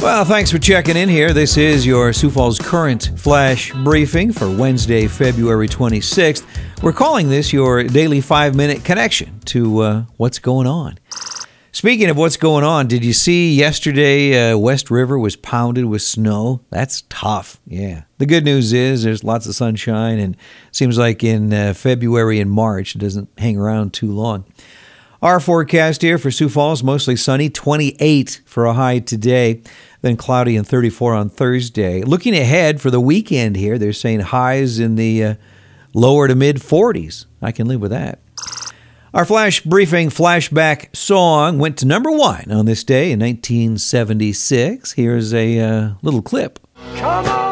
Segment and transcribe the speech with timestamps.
[0.00, 1.32] Well, thanks for checking in here.
[1.32, 6.44] This is your Sioux Falls Current Flash Briefing for Wednesday, February 26th.
[6.82, 10.98] We're calling this your daily five minute connection to uh, what's going on.
[11.72, 16.02] Speaking of what's going on, did you see yesterday uh, West River was pounded with
[16.02, 16.60] snow?
[16.70, 17.60] That's tough.
[17.66, 18.02] Yeah.
[18.18, 20.36] The good news is there's lots of sunshine, and
[20.70, 24.44] seems like in uh, February and March it doesn't hang around too long.
[25.20, 29.62] Our forecast here for Sioux Falls mostly sunny, 28 for a high today,
[30.00, 32.02] then cloudy and 34 on Thursday.
[32.02, 35.34] Looking ahead for the weekend here, they're saying highs in the uh,
[35.92, 37.26] lower to mid 40s.
[37.42, 38.20] I can live with that.
[39.12, 44.92] Our flash briefing flashback song went to number one on this day in 1976.
[44.92, 46.60] Here's a uh, little clip.
[46.94, 47.47] Come on,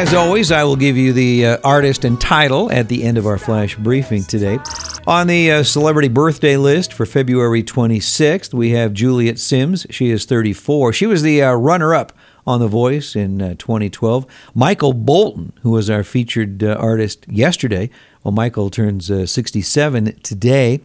[0.00, 3.26] As always, I will give you the uh, artist and title at the end of
[3.26, 4.58] our flash briefing today.
[5.06, 9.86] On the uh, celebrity birthday list for February 26th, we have Juliet Simms.
[9.90, 10.94] She is 34.
[10.94, 12.14] She was the uh, runner up
[12.46, 14.24] on The Voice in uh, 2012.
[14.54, 17.90] Michael Bolton, who was our featured uh, artist yesterday,
[18.24, 20.80] well, Michael turns uh, 67 today.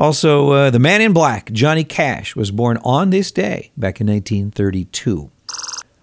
[0.00, 5.30] Also, the man in black, Johnny Cash, was born on this day back in 1932.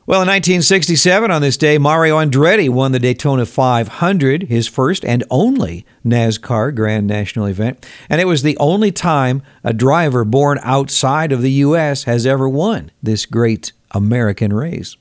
[0.08, 5.24] Well, in 1967, on this day, Mario Andretti won the Daytona 500, his first and
[5.32, 7.84] only NASCAR Grand National event.
[8.08, 12.04] And it was the only time a driver born outside of the U.S.
[12.04, 14.96] has ever won this great American race.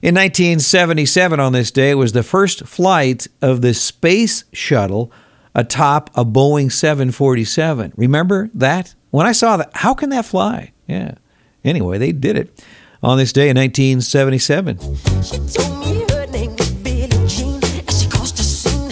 [0.00, 5.12] In 1977, on this day, was the first flight of the Space Shuttle
[5.54, 7.92] atop a Boeing 747.
[7.98, 8.94] Remember that?
[9.10, 10.72] When I saw that, how can that fly?
[10.86, 11.16] Yeah.
[11.62, 12.64] Anyway, they did it
[13.02, 14.78] on this day in 1977.
[15.22, 18.88] She told me her name was Billie Jean, and she caused a scene.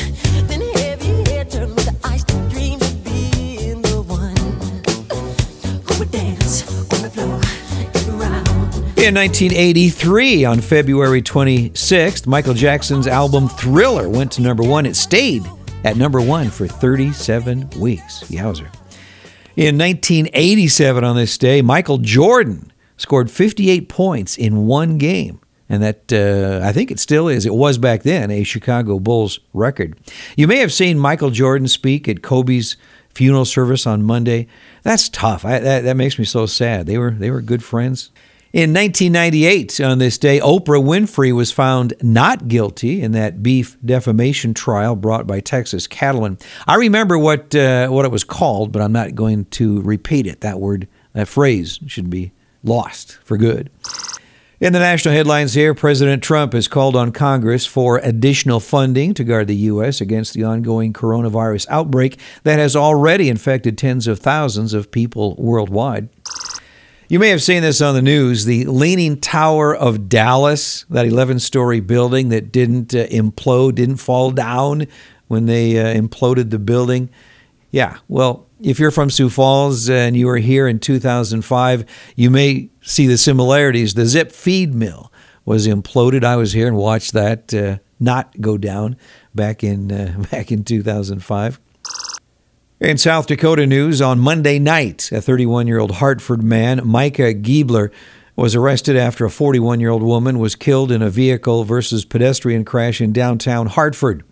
[0.46, 4.36] Then heavy hair turned with the ice to dream of being the one
[5.86, 7.40] who would dance on the floor
[7.78, 8.48] and around.
[8.98, 14.86] In 1983, on February 26th, Michael Jackson's album Thriller went to number one.
[14.86, 15.44] It stayed
[15.84, 18.24] at number one for 37 weeks.
[18.24, 18.68] Yowzer.
[19.56, 25.40] In 1987, on this day, Michael Jordan scored 58 points in one game.
[25.70, 29.38] And that, uh, I think it still is, it was back then, a Chicago Bulls
[29.52, 29.98] record.
[30.36, 32.76] You may have seen Michael Jordan speak at Kobe's
[33.14, 34.46] funeral service on Monday.
[34.82, 35.44] That's tough.
[35.44, 36.86] I, that, that makes me so sad.
[36.86, 38.10] They were, they were good friends.
[38.50, 44.54] In 1998, on this day, Oprah Winfrey was found not guilty in that beef defamation
[44.54, 46.38] trial brought by Texas cattlemen.
[46.66, 50.40] I remember what uh, what it was called, but I'm not going to repeat it.
[50.40, 52.32] That word, that phrase, should be
[52.68, 53.70] lost for good.
[54.60, 59.22] In the national headlines here, President Trump has called on Congress for additional funding to
[59.22, 60.00] guard the U.S.
[60.00, 66.08] against the ongoing coronavirus outbreak that has already infected tens of thousands of people worldwide.
[67.08, 68.46] You may have seen this on the news.
[68.46, 74.32] The Leaning Tower of Dallas, that 11 story building that didn't uh, implode, didn't fall
[74.32, 74.88] down
[75.28, 77.08] when they uh, imploded the building.
[77.70, 81.84] Yeah, well, if you're from Sioux Falls and you were here in 2005,
[82.16, 83.94] you may see the similarities.
[83.94, 85.12] The Zip feed mill
[85.44, 86.24] was imploded.
[86.24, 88.96] I was here and watched that uh, not go down
[89.34, 91.60] back in uh, back in 2005.
[92.80, 97.90] In South Dakota news, on Monday night, a 31 year old Hartford man, Micah Giebler,
[98.38, 102.64] was arrested after a 41 year old woman was killed in a vehicle versus pedestrian
[102.64, 104.22] crash in downtown Hartford.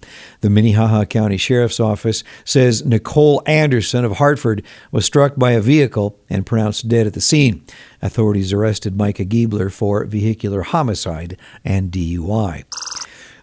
[0.42, 4.62] The Minnehaha County Sheriff's Office says Nicole Anderson of Hartford
[4.92, 7.64] was struck by a vehicle and pronounced dead at the scene.
[8.00, 12.62] Authorities arrested Micah Giebler for vehicular homicide and DUI.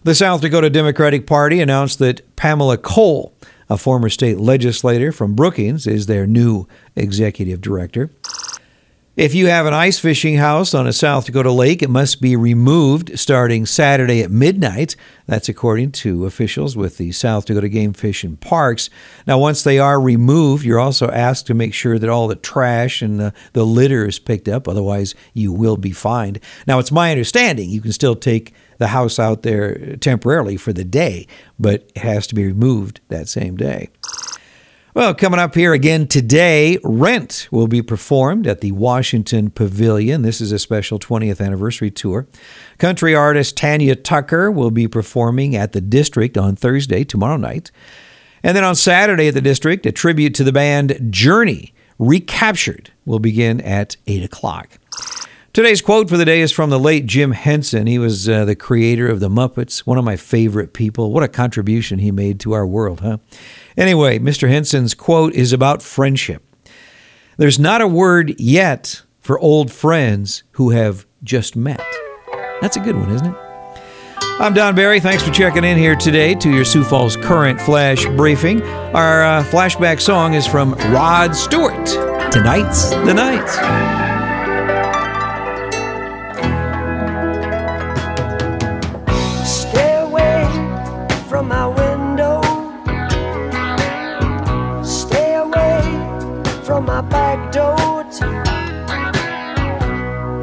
[0.02, 3.34] The South Dakota Democratic Party announced that Pamela Cole,
[3.68, 8.10] a former state legislator from Brookings, is their new executive director.
[9.16, 12.34] If you have an ice fishing house on a South Dakota lake, it must be
[12.34, 14.96] removed starting Saturday at midnight.
[15.26, 18.90] That's according to officials with the South Dakota Game Fish and Parks.
[19.24, 23.02] Now, once they are removed, you're also asked to make sure that all the trash
[23.02, 26.40] and the, the litter is picked up, otherwise, you will be fined.
[26.66, 30.84] Now, it's my understanding you can still take the house out there temporarily for the
[30.84, 33.90] day, but it has to be removed that same day.
[34.94, 40.22] Well, coming up here again today, Rent will be performed at the Washington Pavilion.
[40.22, 42.28] This is a special 20th anniversary tour.
[42.78, 47.72] Country artist Tanya Tucker will be performing at the District on Thursday, tomorrow night.
[48.44, 53.18] And then on Saturday at the District, a tribute to the band Journey, Recaptured, will
[53.18, 54.78] begin at 8 o'clock.
[55.54, 57.86] Today's quote for the day is from the late Jim Henson.
[57.86, 61.12] He was uh, the creator of the Muppets, one of my favorite people.
[61.12, 63.18] What a contribution he made to our world, huh?
[63.76, 64.48] Anyway, Mr.
[64.48, 66.42] Henson's quote is about friendship.
[67.36, 71.86] There's not a word yet for old friends who have just met.
[72.60, 73.36] That's a good one, isn't it?
[74.40, 74.98] I'm Don Barry.
[74.98, 78.60] Thanks for checking in here today to your Sioux Falls Current Flash Briefing.
[78.60, 81.86] Our uh, flashback song is from Rod Stewart.
[82.32, 84.03] Tonight's the night.
[96.64, 98.04] From my back door.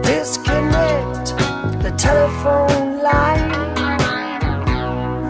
[0.03, 1.35] Disconnect
[1.81, 3.49] the telephone line.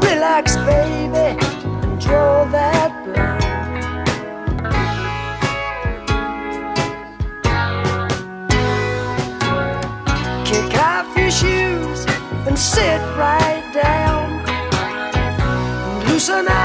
[0.02, 1.40] Relax, baby,
[1.84, 3.42] and draw that blind.
[10.46, 12.06] Kick off your shoes
[12.48, 14.44] and sit right down.
[16.08, 16.61] Loosen up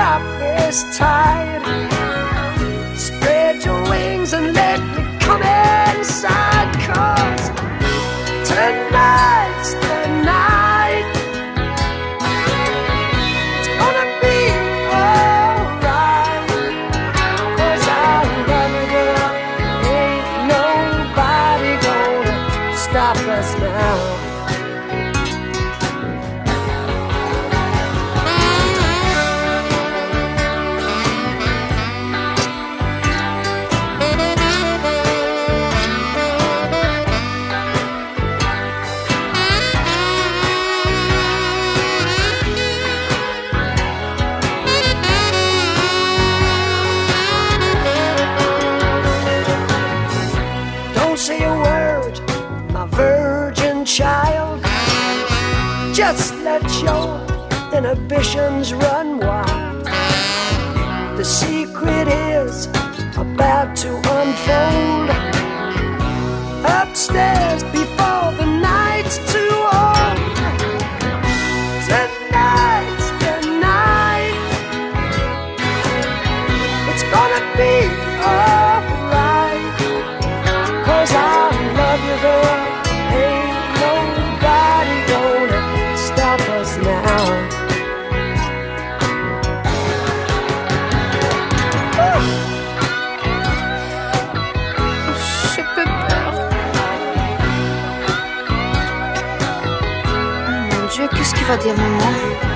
[0.00, 1.60] stop this tide.
[2.96, 6.70] Spread your wings and let me come inside.
[6.88, 7.48] Cause
[8.48, 11.04] tonight's the night.
[13.58, 14.40] It's gonna be
[15.04, 16.48] alright.
[17.58, 19.30] Cause I love you, girl.
[20.00, 24.29] Ain't nobody gonna stop us now.
[56.82, 57.20] Your
[57.74, 59.84] inhibitions run wild.
[61.18, 62.66] The secret is
[63.16, 65.10] about to unfold.
[66.64, 70.18] Upstairs before the night's too old.
[71.86, 74.36] Tonight's the night.
[76.90, 77.74] It's gonna be
[101.52, 102.49] 我结婚了。